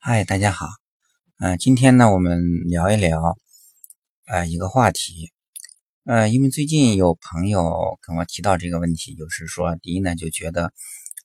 [0.00, 0.68] 嗨，大家好。
[1.38, 3.36] 嗯、今天呢，我们聊一聊
[4.26, 5.32] 呃一个话题。
[6.04, 10.72] 呃，因为最近有朋友跟我提到这个问题，就是说，第一呢，就觉得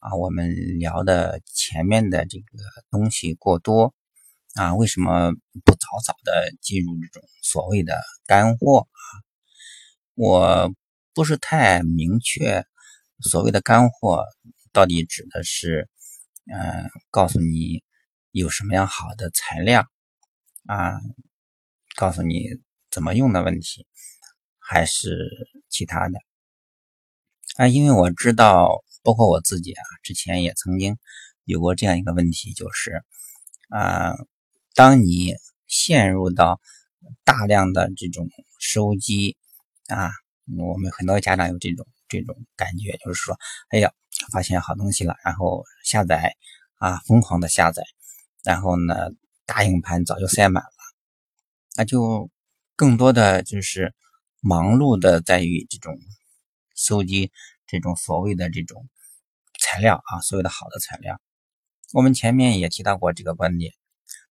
[0.00, 2.44] 啊，我们聊的前面的这个
[2.90, 3.94] 东西过多
[4.54, 5.32] 啊，为什么
[5.64, 9.04] 不早早的进入这种所谓的干货啊？
[10.14, 10.72] 我
[11.12, 12.64] 不是太明确，
[13.20, 14.24] 所谓的干货
[14.72, 15.90] 到底指的是，
[16.46, 17.84] 嗯、告诉你
[18.32, 19.86] 有什么样好的材料
[20.66, 20.98] 啊，
[21.96, 22.46] 告诉你
[22.90, 23.86] 怎么用的问题，
[24.58, 25.28] 还是
[25.68, 26.18] 其他的
[27.56, 27.68] 啊？
[27.68, 30.96] 因为我知道，包括我自己啊，之前也曾经
[31.44, 33.04] 有过这样一个问题，就是
[33.68, 34.14] 啊，
[34.74, 35.34] 当你
[35.66, 36.58] 陷入到
[37.24, 38.26] 大量的这种
[38.58, 39.36] 收集
[39.88, 40.10] 啊，
[40.56, 43.38] 我们很多家长有这种这种感觉，就是说，
[43.68, 43.92] 哎呀，
[44.32, 46.34] 发现好东西了，然后下载
[46.76, 47.82] 啊，疯狂的下载。
[48.44, 48.94] 然后呢，
[49.46, 50.70] 大硬盘早就塞满了，
[51.76, 52.28] 那就
[52.74, 53.94] 更多的就是
[54.40, 55.96] 忙碌的在于这种
[56.74, 57.30] 搜集
[57.66, 58.88] 这种所谓的这种
[59.60, 61.20] 材料啊，所谓的好的材料。
[61.92, 63.72] 我们前面也提到过这个观点，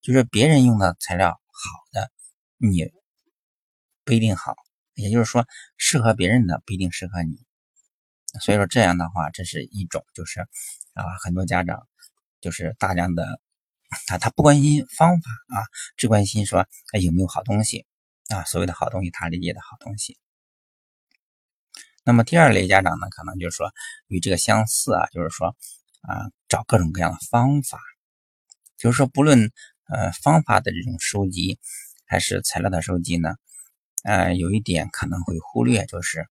[0.00, 2.10] 就是别人用的材料好的，
[2.56, 2.90] 你
[4.04, 4.54] 不一定好，
[4.94, 7.44] 也就是说，适合别人的不一定适合你。
[8.40, 10.40] 所以说这样的话，这是一种就是
[10.94, 11.86] 啊，很多家长
[12.40, 13.40] 就是大量的。
[14.06, 15.64] 他他不关心方法啊，
[15.96, 17.86] 只关心说哎有没有好东西
[18.28, 18.44] 啊。
[18.44, 20.18] 所谓的好东西，他理解的好东西。
[22.04, 23.70] 那么第二类家长呢，可能就是说
[24.06, 25.56] 与这个相似啊，就是说
[26.02, 27.78] 啊找各种各样的方法，
[28.76, 29.50] 就是说不论
[29.88, 31.58] 呃方法的这种收集
[32.06, 33.36] 还是材料的收集呢，
[34.04, 36.26] 呃有一点可能会忽略，就是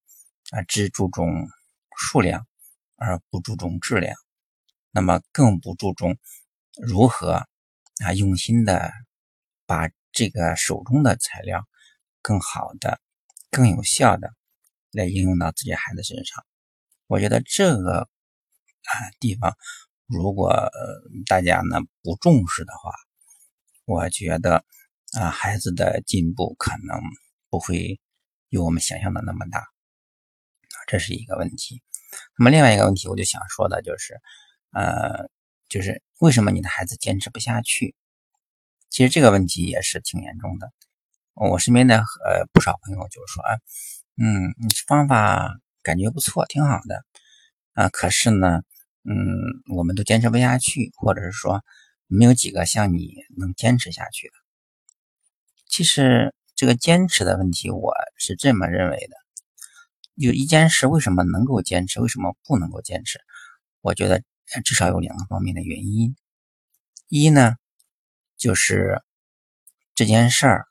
[0.52, 1.47] 啊只注重
[1.95, 2.47] 数量
[2.95, 4.16] 而不注重质量，
[4.91, 6.17] 那么更不注重。
[6.81, 7.44] 如何
[8.03, 8.92] 啊用心的
[9.66, 11.67] 把这个手中的材料
[12.22, 13.00] 更好的、
[13.50, 14.34] 更有效的
[14.91, 16.46] 来应用到自己孩子身上？
[17.07, 19.56] 我觉得这个啊地方，
[20.06, 20.69] 如果
[21.25, 22.91] 大家呢不重视的话，
[23.85, 24.63] 我觉得
[25.13, 27.02] 啊孩子的进步可能
[27.50, 28.00] 不会
[28.50, 29.66] 有我们想象的那么大，
[30.85, 31.81] 这是一个问题。
[32.38, 34.19] 那么另外一个问题，我就想说的就是，
[34.72, 35.29] 呃。
[35.69, 37.95] 就是为什么你的孩子坚持不下去？
[38.89, 40.72] 其实这个问题也是挺严重的。
[41.33, 43.44] 我身边的呃不少朋友就是说，
[44.16, 44.53] 嗯，
[44.88, 47.03] 方法感觉不错，挺好的
[47.73, 48.61] 啊，可是呢，
[49.03, 49.16] 嗯，
[49.75, 51.63] 我们都坚持不下去，或者是说
[52.07, 54.34] 没有几个像你能坚持下去的。
[55.67, 59.17] 其实这个坚持的问题，我是这么认为的：
[60.16, 63.19] 有一件事为什么能够坚持，为什么不能够坚持？
[63.81, 64.23] 我觉得。
[64.63, 66.16] 至少有两个方面的原因，
[67.09, 67.56] 一呢，
[68.38, 69.03] 就是
[69.94, 70.68] 这件事儿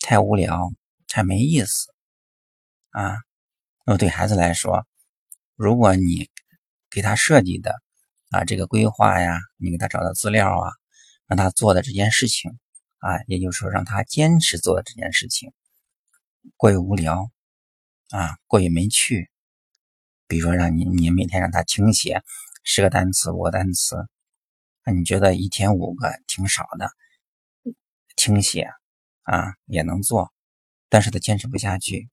[0.00, 0.72] 太无聊、
[1.06, 1.94] 太没意思
[2.90, 3.16] 啊。
[3.84, 4.86] 那么对孩子来说，
[5.56, 6.30] 如果你
[6.88, 7.74] 给他设计的
[8.30, 10.72] 啊这个规划呀，你给他找的资料啊，
[11.26, 12.58] 让他做的这件事情
[12.98, 15.52] 啊，也就是说让他坚持做的这件事情
[16.56, 17.30] 过于无聊
[18.08, 19.28] 啊，过于没趣，
[20.26, 22.22] 比如说让你你每天让他听写。
[22.64, 24.08] 十个单词，五个单词，
[24.84, 26.90] 那你觉得一天五个挺少的？
[28.16, 28.70] 听写
[29.22, 30.32] 啊也能做，
[30.88, 32.08] 但是他坚持不下去，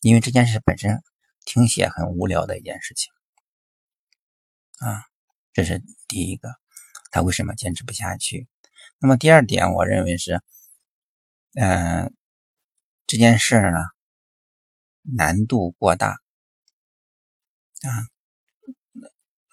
[0.00, 1.02] 因为这件事本身
[1.44, 3.12] 听写很无聊的一件事情
[4.78, 5.02] 啊，
[5.52, 6.48] 这是第一个，
[7.10, 8.48] 他为什么坚持不下去？
[8.98, 10.40] 那么第二点，我认为是，
[11.54, 12.14] 嗯，
[13.06, 13.78] 这件事呢
[15.02, 16.10] 难度过大
[17.82, 18.13] 啊。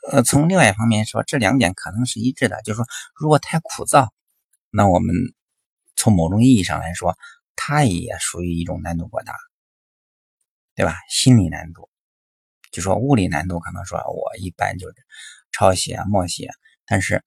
[0.10, 2.86] 呃，从另外一方面说，这两点可能是一致的，就是说，
[3.16, 4.10] 如果太枯燥，
[4.72, 5.14] 那我们
[5.96, 7.18] 从某种意义上来说，
[7.56, 9.36] 它也属于一种难度过大，
[10.76, 10.96] 对吧？
[11.10, 11.90] 心理难度，
[12.72, 14.96] 就说物理难度，可能说我一般就是
[15.52, 16.50] 抄写、默写，
[16.86, 17.24] 但是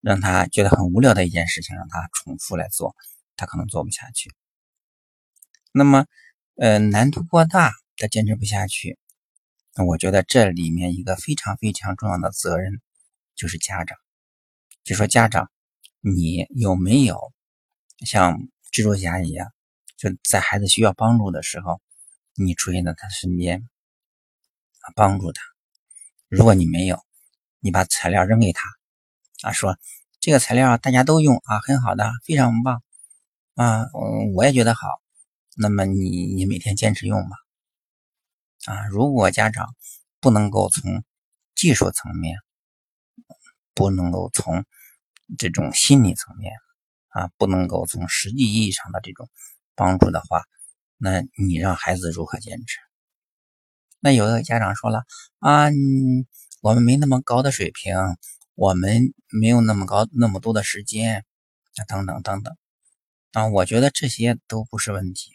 [0.00, 2.96] 让他觉得很无聊的一件事情，让他重复来做，
[3.36, 4.32] 他可能做不下去。
[5.72, 6.06] 那么，
[6.56, 8.98] 呃，难度过大，他坚持不下去。
[9.78, 12.80] 那我觉得这里面一个非常非常重要的责任
[13.34, 13.98] 就是家长，
[14.84, 15.50] 就说家长，
[16.00, 17.32] 你有没有
[18.06, 18.38] 像
[18.72, 19.52] 蜘蛛侠一样，
[19.98, 21.80] 就在孩子需要帮助的时候，
[22.34, 23.68] 你出现在他身边
[24.80, 25.42] 啊，帮助他。
[26.28, 26.98] 如果你没有，
[27.60, 28.66] 你把材料扔给他
[29.42, 29.78] 啊，说
[30.20, 32.82] 这个材料大家都用啊，很好的，非常棒
[33.56, 34.88] 啊，嗯，我也觉得好。
[35.54, 37.45] 那么你你每天坚持用吧。
[38.64, 39.74] 啊，如果家长
[40.20, 41.04] 不能够从
[41.54, 42.38] 技术层面，
[43.74, 44.64] 不能够从
[45.38, 46.52] 这种心理层面
[47.08, 49.28] 啊，不能够从实际意义上的这种
[49.74, 50.42] 帮助的话，
[50.96, 52.78] 那你让孩子如何坚持？
[54.00, 55.04] 那有的家长说了
[55.38, 55.66] 啊，
[56.60, 57.94] 我们没那么高的水平，
[58.54, 61.24] 我们没有那么高那么多的时间，
[61.76, 62.56] 啊，等等等等
[63.32, 65.32] 啊，我觉得这些都不是问题。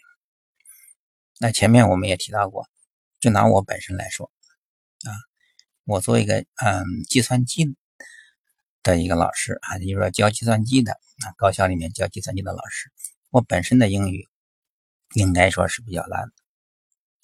[1.38, 2.68] 那前面我们也提到过，
[3.22, 4.32] 就拿我本身来说
[5.04, 5.14] 啊，
[5.84, 7.76] 我做一个嗯计算机
[8.82, 12.90] 的一个老师啊，就是说教计算机的啊，高校里面教计算机的老师，
[13.30, 14.28] 我本身的英语
[15.14, 16.32] 应该说是比较烂的。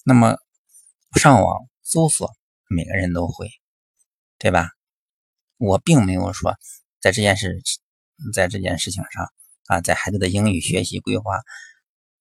[0.05, 0.37] 那么
[1.19, 2.33] 上网搜索，
[2.69, 3.49] 每个人都会，
[4.37, 4.69] 对吧？
[5.57, 6.55] 我并没有说
[7.01, 7.61] 在这件事，
[8.33, 9.29] 在这件事情上
[9.65, 11.35] 啊，在孩子的英语学习规划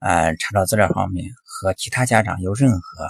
[0.00, 3.08] 啊查找资料方面和其他家长有任何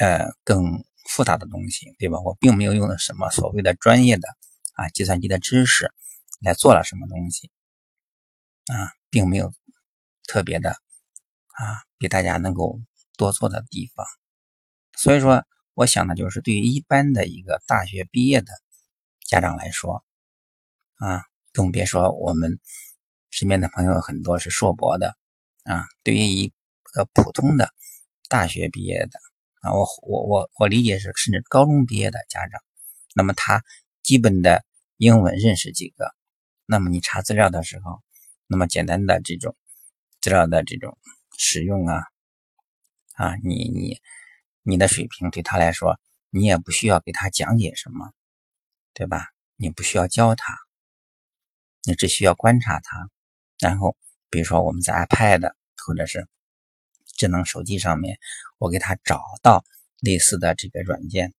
[0.00, 2.18] 呃更复杂的东西，对吧？
[2.20, 4.28] 我并没有用的什么所谓的专业的
[4.74, 5.92] 啊计算机的知识
[6.40, 7.50] 来做了什么东西
[8.66, 9.52] 啊，并没有
[10.26, 12.80] 特别的啊比大家能够
[13.16, 14.06] 多做的地方。
[14.96, 15.44] 所以说，
[15.74, 18.52] 我想的就是，对于一般的一个大学毕业的
[19.26, 20.04] 家长来说，
[20.96, 22.58] 啊，更别说我们
[23.30, 25.16] 身边的朋友很多是硕博的，
[25.64, 26.52] 啊，对于一
[26.92, 27.72] 个普通的
[28.28, 29.18] 大学毕业的，
[29.60, 32.60] 啊，我我我我理解是甚至高中毕业的家长，
[33.14, 33.62] 那么他
[34.02, 34.64] 基本的
[34.96, 36.14] 英文认识几个，
[36.66, 38.02] 那么你查资料的时候，
[38.46, 39.56] 那么简单的这种
[40.20, 40.98] 资料的这种
[41.38, 42.02] 使用啊，
[43.14, 44.00] 啊，你你。
[44.62, 45.98] 你的水平对他来说，
[46.28, 48.12] 你也不需要给他讲解什么，
[48.92, 49.28] 对吧？
[49.56, 50.54] 你不需要教他，
[51.84, 53.08] 你只需要观察他。
[53.58, 53.96] 然后，
[54.28, 56.28] 比如说我们在 iPad 或者是
[57.20, 58.18] 智能手机上面，
[58.56, 59.62] 我给他找到
[60.00, 61.34] 类似的这个软件，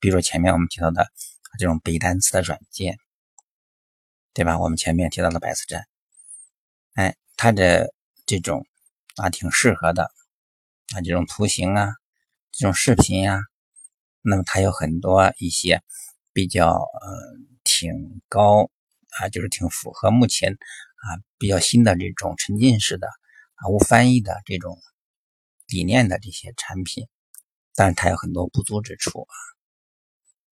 [0.00, 1.06] 比如说前面我们提到的
[1.58, 2.96] 这种背单词的软件，
[4.32, 4.58] 对吧？
[4.58, 5.86] 我们前面提到的百词斩，
[6.94, 7.92] 哎，它的
[8.24, 8.64] 这种
[9.16, 10.04] 啊挺适合的
[10.94, 11.92] 啊，这种图形啊。
[12.50, 13.38] 这种视频呀，
[14.22, 15.82] 那么它有很多一些
[16.32, 18.70] 比较呃挺高
[19.20, 23.06] 啊，就是挺符合目前啊比较新的这种沉浸式的
[23.56, 24.78] 啊无翻译的这种
[25.68, 27.06] 理念的这些产品，
[27.74, 29.34] 但是它有很多不足之处啊。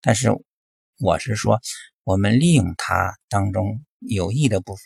[0.00, 0.30] 但是
[0.98, 1.60] 我是说，
[2.04, 4.84] 我们利用它当中有益的部分，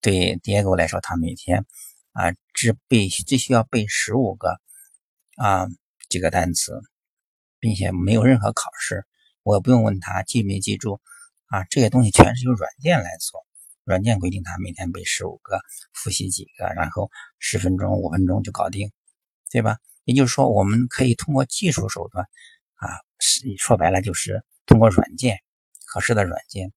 [0.00, 1.64] 对 Diego 来说，他每天
[2.12, 4.60] 啊只背只需要背十五个
[5.36, 5.68] 啊。
[6.10, 6.80] 几个单词，
[7.58, 9.04] 并且没有任何考试，
[9.42, 11.00] 我也不用问他记没记住
[11.46, 13.44] 啊，这些东西全是由软件来做，
[13.84, 15.60] 软件规定他每天背十五个，
[15.92, 18.90] 复习几个，然后十分钟、五分钟就搞定，
[19.50, 19.78] 对吧？
[20.04, 22.26] 也就是说，我们可以通过技术手段
[22.74, 22.88] 啊，
[23.58, 25.38] 说白了就是通过软件，
[25.86, 26.72] 合适的软件。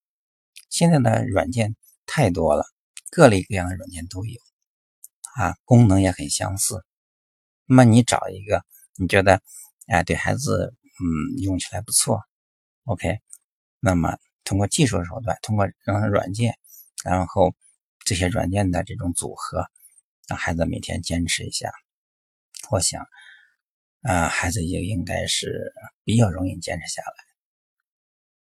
[0.70, 1.76] 现在的软件
[2.06, 2.66] 太多了，
[3.12, 4.40] 各类各样的软件都有
[5.36, 6.86] 啊，功能也很相似。
[7.66, 8.64] 那么你找一个。
[9.00, 9.44] 你觉得，
[9.86, 12.20] 哎，对孩子，嗯，用起来不错
[12.86, 13.20] ，OK。
[13.80, 16.58] 那么通过技术手段，通过让软件，
[17.04, 17.56] 然后
[18.00, 19.66] 这些软件的这种组合，
[20.28, 21.72] 让孩子每天坚持一下，
[22.72, 23.08] 我想，
[24.02, 25.74] 啊，孩子也应该是
[26.04, 27.02] 比较容易坚持下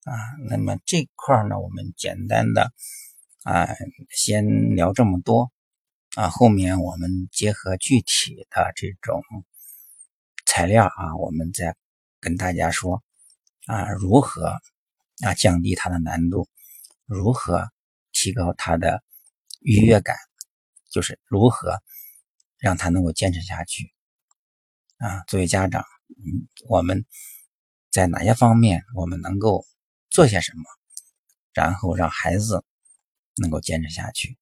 [0.06, 0.18] 来，啊。
[0.50, 2.72] 那么这块呢，我们简单的
[3.44, 3.68] 啊，
[4.10, 5.52] 先聊这么多，
[6.16, 9.22] 啊，后面我们结合具体的这种。
[10.48, 11.76] 材料啊，我们再
[12.22, 13.04] 跟大家说
[13.66, 14.54] 啊，如何
[15.22, 16.48] 啊降低它的难度，
[17.06, 17.68] 如何
[18.26, 19.04] 提高他的
[19.62, 20.16] 愉悦感，
[20.90, 21.80] 就是如何
[22.58, 23.94] 让他能够坚持下去
[24.98, 25.24] 啊。
[25.28, 27.06] 作为家长，嗯，我们
[27.92, 29.64] 在哪些方面我们能够
[30.10, 30.64] 做些什么，
[31.54, 32.66] 然后让孩子
[33.36, 34.40] 能够坚持下去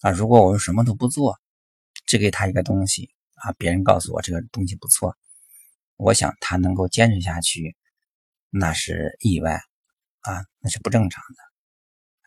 [0.00, 0.10] 啊？
[0.10, 1.38] 如果我们什么都不做，
[2.06, 5.14] 只给他一个东西啊，别人告诉我这个东西不错。
[5.96, 7.76] 我想他能够坚持下去，
[8.48, 9.60] 那是意外
[10.20, 11.49] 啊，那是不正常的。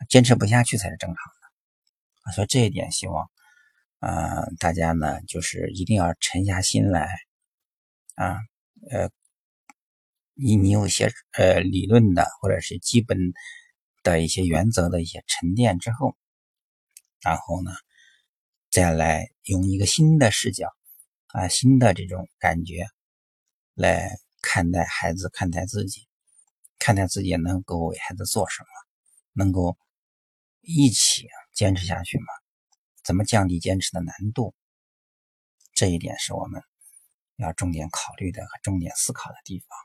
[0.08, 3.30] 坚持不下去才是正常的，所以这一点希望
[3.98, 7.08] 啊大家呢就是一定要沉下心来
[8.14, 8.36] 啊，
[8.90, 9.10] 呃，
[10.34, 13.18] 你你有些呃理论的或者是基本
[14.02, 16.16] 的一些原则的一些沉淀之后，
[17.20, 17.70] 然后呢
[18.70, 20.68] 再来用一个新的视角
[21.28, 22.86] 啊，新的这种感觉。
[23.76, 26.06] 来看待孩子，看待自己，
[26.78, 28.68] 看待自己能够为孩子做什么，
[29.32, 29.76] 能够
[30.66, 32.26] 一起坚持下去吗？
[33.04, 34.54] 怎么降低坚持的难度？
[35.74, 36.62] 这一点是我们
[37.36, 39.83] 要重点考虑的和重点思考的地方。